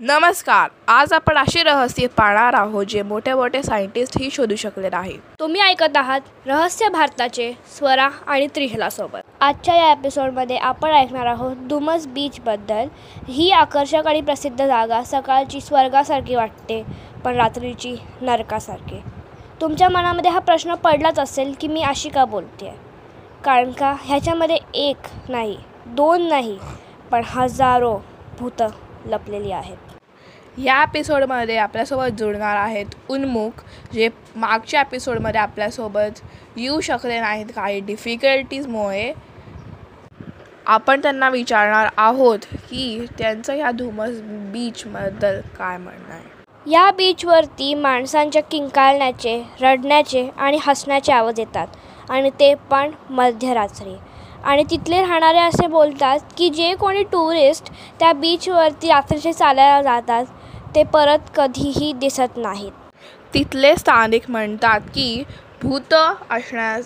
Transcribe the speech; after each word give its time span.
नमस्कार 0.00 0.68
आज 0.88 1.12
आपण 1.12 1.36
अशी 1.36 1.62
रहस्य 1.62 2.06
पाहणार 2.16 2.54
आहोत 2.54 2.86
जे 2.88 3.00
मोठे 3.02 3.32
मोठे 3.34 3.62
सायंटिस्टही 3.62 4.28
शोधू 4.32 4.56
शकले 4.56 4.88
नाही. 4.90 5.16
तुम्ही 5.40 5.60
ऐकत 5.60 5.96
आहात 5.96 6.20
रहस्य 6.46 6.88
भारताचे 6.88 7.50
स्वरा 7.76 8.08
आणि 8.26 8.46
त्रिहलासोबत. 8.54 9.20
आजच्या 9.40 9.74
या 9.76 9.90
एपिसोडमध्ये 9.92 10.56
आपण 10.58 10.90
ऐकणार 10.90 11.26
आहोत 11.26 11.56
दुमस 11.68 12.06
बीचबद्दल 12.06 12.88
ही 13.28 13.50
आकर्षक 13.52 14.06
आणि 14.06 14.20
प्रसिद्ध 14.20 14.58
जागा 14.58 15.02
सकाळची 15.02 15.60
स्वर्गासारखी 15.60 16.34
वाटते 16.34 16.82
पण 17.24 17.36
रात्रीची 17.36 17.96
नरकासारखी. 18.20 19.02
तुमच्या 19.60 19.88
मनामध्ये 19.88 20.30
हा 20.30 20.38
प्रश्न 20.38 20.74
पडलाच 20.74 21.18
असेल 21.18 21.54
की 21.60 21.68
मी 21.68 21.82
अशी 21.82 22.08
का 22.08 22.24
बोलते 22.24 22.74
कारण 23.44 23.72
का 23.72 23.94
ह्याच्यामध्ये 24.02 24.58
एक 24.88 25.06
नाही 25.28 25.56
दोन 25.86 26.28
नाही 26.28 26.58
पण 27.10 27.22
हजारो 27.26 27.98
भूतं 28.40 28.68
लपलेली 29.08 29.52
आहेत. 29.52 29.76
या 30.58 30.82
एपिसोडमध्ये 30.82 31.56
आपल्यासोबत 31.56 32.18
जुळणार 32.18 32.56
आहेत 32.56 32.94
उन्मुख 33.08 33.62
जे 33.92 34.08
मागच्या 34.36 34.80
एपिसोडमध्ये 34.80 35.40
आपल्यासोबत 35.40 36.20
येऊ 36.56 36.80
शकले 36.80 37.20
नाहीत 37.20 37.46
काही 37.56 37.80
डिफिकल्टीजमुळे 37.80 39.12
आपण 40.66 41.00
त्यांना 41.00 41.28
विचारणार 41.28 41.88
आहोत 41.96 42.38
की 42.70 43.06
त्यांचं 43.18 43.54
ह्या 43.54 43.70
धुमस 43.70 44.20
बीचबद्दल 44.52 45.40
काय 45.58 45.76
म्हणणं 45.76 46.12
आहे? 46.14 46.26
या 46.66 46.90
बीचवरती 46.90 47.72
माणसांच्या 47.74 48.42
किंकाळण्याचे 48.42 49.42
रडण्याचे 49.60 50.28
आणि 50.36 50.58
हसण्याचे 50.62 51.12
आवाज 51.12 51.40
येतात 51.40 52.10
आणि 52.10 52.30
ते 52.30 52.54
पण 52.70 52.90
मध्यरात्री. 53.10 53.94
आणि 54.44 54.64
तिथले 54.70 55.00
राहणारे 55.00 55.38
असे 55.38 55.66
बोलतात 55.66 56.18
की 56.38 56.48
जे 56.50 56.74
कोणी 56.80 57.02
टुरिस्ट 57.12 57.70
त्या 58.00 58.12
बीचवरती 58.12 58.88
रात्रीचे 58.88 59.32
चालायला 59.32 59.82
जातात 59.82 60.24
ते 60.74 60.82
परत 60.84 61.30
कधीही 61.36 61.92
दिसत 61.92 62.36
नाहीत. 62.36 62.72
तिथले 63.34 63.74
स्थानिक 63.76 64.30
म्हणतात 64.30 64.80
की 64.94 65.22
भूत 65.62 65.94
असण्या 65.94 66.78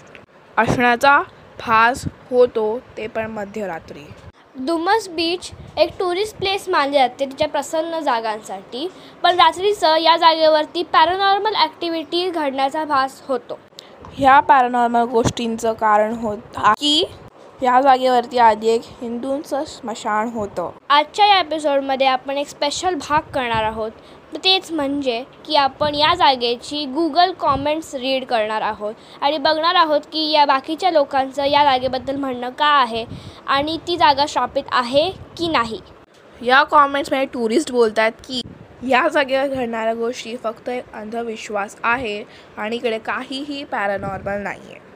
असण्याचा 0.57 1.21
भास 1.59 2.05
होतो 2.31 2.79
ते 2.97 3.07
पण 3.07 3.31
मध्यरात्री. 3.31 4.05
दुमस 4.57 5.09
बीच 5.09 5.51
एक 5.79 5.91
टुरिस्ट 5.99 6.37
प्लेस 6.37 6.69
मानली 6.69 6.99
जाते 6.99 7.25
तिच्या 7.25 7.49
प्रसन्न 7.49 7.99
जागांसाठी 8.01 8.89
पण 9.23 9.37
रात्रीचं 9.39 9.97
या 9.97 10.17
जागेवरती 10.17 10.83
पॅरानॉर्मल 10.93 11.55
ॲक्टिव्हिटी 11.57 12.29
घडण्याचा 12.31 12.85
भास 12.85 13.21
होतो. 13.29 13.59
ह्या 14.15 14.39
पॅरानॉर्मल 14.41 15.05
गोष्टींचं 15.11 15.73
कारण 15.73 16.15
होत 16.15 16.59
की 16.79 17.05
ह्या 17.63 17.81
जागेवरती 17.81 18.39
आधी 18.39 18.69
एक 18.69 18.83
हिंदूंचं 19.01 19.65
स्मशान 19.65 20.29
होतं. 20.29 20.71
आजच्या 20.91 21.27
या 21.27 21.39
एपिसोडमध्ये 21.41 22.07
आपण 22.07 22.39
एक 22.39 22.49
स्पेशल 22.49 22.95
भाग 23.01 23.31
करणार 23.35 23.65
आहोत. 23.65 23.91
तेच 24.37 24.71
म्हणजे 24.73 25.23
की 25.47 25.57
आपण 25.57 25.95
या 25.95 26.15
जागेची 26.15 26.85
गुगल 26.87 27.33
कॉमेंट्स 27.33 27.95
रीड 27.95 28.25
करणार 28.25 28.63
आहोत 28.63 28.95
आणि 29.21 29.39
बघणार 29.39 29.75
आहोत 29.75 30.01
की 30.13 30.31
या 30.31 30.45
बाकीच्या 30.47 30.91
लोकांचं 30.91 31.45
या 31.45 31.65
जागेबद्दल 31.65 32.17
म्हणणं 32.17 32.51
का 32.51 32.73
आहे 32.73 33.05
आणि 33.47 33.79
ती 33.87 33.97
जागा 33.97 34.25
शापित 34.29 34.65
आहे 34.73 35.11
की 35.37 35.49
नाही. 35.49 35.81
या 36.37 36.63
कॉमेंट्समध्ये 36.63 37.27
टुरिस्ट 37.33 37.73
बोलत 37.73 37.99
आहेत 37.99 38.13
की 38.29 38.43
या 38.91 39.09
जागेवर 39.09 39.47
घडणाऱ्या 39.49 39.95
गोष्टी 39.95 40.37
फक्त 40.37 40.69
एक 40.69 40.95
अंधविश्वास 40.95 41.77
आहे 41.85 42.23
आणि 42.57 42.77
इकडे 42.77 42.99
काहीही 42.99 43.65
पॅरानॉर्मल 43.65 44.43
नाही 44.43 44.71
आहे 44.71 44.91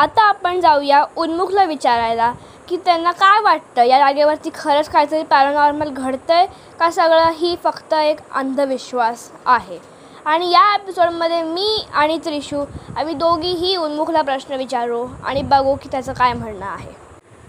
आता 0.00 0.22
आपण 0.22 0.60
जाऊया 0.60 1.04
उन्मुखला 1.16 1.64
विचारायला 1.64 2.32
की 2.68 2.76
त्यांना 2.76 3.10
काय 3.12 3.40
वाटतं? 3.40 3.82
या 3.82 3.98
जागेवरती 3.98 4.50
खरंच 4.54 4.88
काहीतरी 4.88 5.22
पॅरानॉर्मल 5.22 5.90
आहे 6.30 6.46
का 6.80 6.90
सगळं? 6.90 7.30
ही 7.30 7.56
फक्त 7.64 7.94
एक 7.94 8.18
अंधविश्वास 8.34 9.30
आहे. 9.46 9.78
आणि 10.24 10.50
या 10.50 10.74
एपिसोडमध्ये 10.74 11.42
मी 11.42 11.86
आणि 11.94 12.18
त्रिशू 12.18 12.64
आम्ही 12.96 13.14
दोघीही 13.14 13.76
उन्मुखला 13.76 14.22
प्रश्न 14.22 14.54
विचारू 14.54 15.06
आणि 15.24 15.42
बघू 15.42 15.74
की 15.74 15.88
त्याचं 15.92 16.12
काय 16.12 16.32
म्हणणं 16.32 16.66
आहे. 16.66 16.92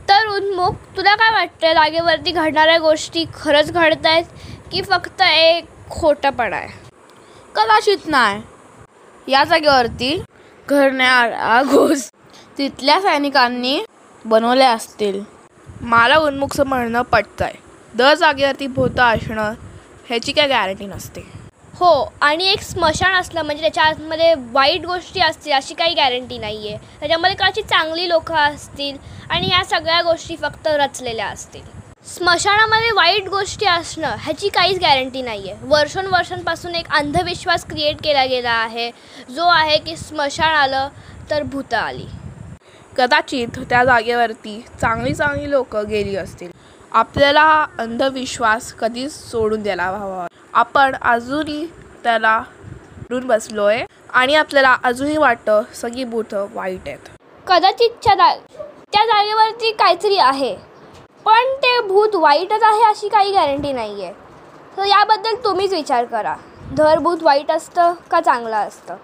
तर 0.09 0.28
उन्मुख 0.28 0.72
तुला 0.97 1.16
काय 1.16 1.31
वाटतं 1.31 1.73
जागेवरती 1.73 2.31
घडणाऱ्या 2.31 2.78
गोष्टी 2.78 3.25
खरंच 3.34 3.72
घडत 3.72 4.06
आहेत 4.06 4.25
की 4.72 4.81
फक्त 4.81 5.22
एक 5.22 5.66
खोटंपण 5.90 6.53
आहे? 6.53 6.69
कदाचित 7.56 7.97
नाही. 8.06 8.41
या 9.28 9.44
जागेवरती 9.44 10.23
घडणाऱ्या 10.69 11.61
गोष्ट 11.63 12.16
तिथल्या 12.57 13.00
सैनिकांनी 13.01 13.79
बनवल्या 14.25 14.72
असतील. 14.72 15.22
मला 15.81 16.17
उन्मुखचं 16.17 16.66
म्हणणं 16.67 17.01
पटतं 17.01 17.45
आहे 17.45 17.59
दर 17.94 18.13
जागेवरती 18.16 18.67
भूतं 18.67 19.03
असणं 19.03 19.53
ह्याची 20.09 20.31
काय 20.31 20.47
गॅरंटी 20.47 20.85
नसते. 20.85 21.22
हो 21.75 21.91
आणि 22.22 22.45
एक 22.47 22.61
स्मशान 22.61 23.13
असलं 23.16 23.41
म्हणजे 23.41 23.61
त्याच्या 23.61 23.84
आतमध्ये 23.84 24.34
वाईट 24.53 24.85
गोष्टी 24.85 25.19
असतील 25.22 25.53
अशी 25.53 25.73
काही 25.73 25.94
गॅरंटी 25.95 26.38
नाही 26.38 26.67
आहे 26.67 26.78
त्याच्यामध्ये 27.00 27.35
कदाचित 27.35 27.63
चांगली 27.63 28.07
लोकं 28.09 28.35
असतील 28.35 28.97
आणि 29.29 29.47
ह्या 29.47 29.63
सगळ्या 29.66 30.01
गोष्टी 30.01 30.35
फक्त 30.35 30.67
रचलेल्या 30.69 31.28
असतील. 31.28 31.61
स्मशानामध्ये 32.07 32.91
वाईट 32.95 33.28
गोष्टी 33.29 33.66
असणं 33.66 34.16
ह्याची 34.22 34.50
काहीच 34.50 34.79
गॅरंटी 34.79 35.22
नाही 35.22 35.50
आहे 35.50 35.67
वर्षानुवर्षांपासून 35.67 36.75
एक 36.75 36.88
अंधविश्वास 36.91 37.66
क्रिएट 37.66 38.01
केला 38.03 38.25
गेला 38.25 38.51
आहे. 38.53 38.90
जो 39.29 39.47
आहे 39.47 39.78
की 39.78 39.95
स्मशान 39.97 40.53
आलं 40.53 40.88
तर 41.29 41.44
भूतं 41.44 41.78
आली. 41.78 42.07
कदाचित 42.97 43.59
त्या 43.69 43.84
जागेवरती 43.85 44.59
चांगली 44.81 45.13
चांगली 45.16 45.50
लोकं 45.52 45.88
गेली 45.90 46.16
असतील. 46.16 46.50
आपल्याला 46.91 47.41
हा 47.41 47.66
अंधविश्वास 47.79 48.74
कधीच 48.74 49.13
सोडून 49.29 49.62
द्यायला 49.63 49.84
हवा. 49.84 50.25
आपण 50.53 50.96
अजूनही 51.02 51.66
त्याला 52.03 52.38
पुरून 53.00 53.28
बसलो 53.28 53.66
आहे 53.66 53.85
आणि 54.13 54.35
आपल्याला 54.35 54.75
अजूनही 54.84 55.18
वाटतं 55.18 55.62
सगळी 55.74 56.03
भूतं 56.03 56.47
वाईट 56.53 56.88
आहेत. 56.88 57.09
कदाचितच्या 57.47 58.16
जा 58.16 58.34
त्या 58.94 59.06
जागेवरती 59.06 59.72
काहीतरी 59.72 60.18
आहे. 60.18 60.56
पण 61.25 61.53
ते 61.63 61.79
भूत 61.81 62.16
वाईटच 62.16 62.63
आहे 62.63 62.84
अशी 62.84 63.09
काही 63.09 63.31
गॅरंटी 63.31 63.72
नाही 63.73 64.03
आहे 64.03 64.13
तर 64.78 64.85
याबद्दल 64.85 65.35
तुम्हीच 65.44 65.73
विचार 65.73 66.06
करा. 66.06 66.35
धर 66.78 67.00
भूत 67.00 67.23
वाईट 67.23 67.52
असतं 67.52 67.94
का 68.12 68.19
चांगलं 68.22 68.56
असतं? 68.58 68.96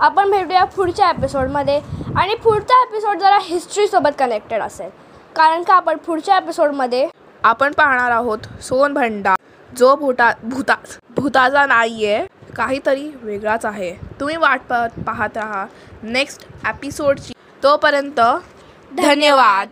आपण 0.00 0.30
भेटूया 0.30 0.64
पुढच्या 0.64 1.08
एपिसोडमध्ये 1.10 1.80
आणि 2.16 2.34
पुढचा 2.34 2.82
एपिसोड 2.82 3.18
जरा 3.18 3.38
हिस्ट्रीसोबत 3.42 4.10
कनेक्टेड 4.18 4.62
असेल. 4.62 4.90
कारण 5.36 5.62
का 5.62 5.74
आपण 5.74 5.96
पुढच्या 5.96 6.36
एपिसोडमध्ये 6.36 7.08
आपण 7.44 7.72
पाहणार 7.72 8.10
आहोत 8.10 8.38
सोनभंडा 8.62 9.34
जो 9.76 9.94
भूटा 9.96 10.30
भूता 10.42 10.74
भूताचा 11.16 11.66
नाही 11.66 12.06
आहे 12.06 12.26
काहीतरी 12.56 13.10
वेगळाच 13.22 13.66
आहे. 13.66 13.92
तुम्ही 14.20 14.36
वाट 14.36 14.60
पाहत 14.70 15.00
पाहत 15.06 15.36
राहा. 15.36 15.66
नेक्स्ट 16.02 16.46
एपिसोडची 16.68 17.32
तोपर्यंत 17.62 18.20
धन्यवाद. 18.92 19.68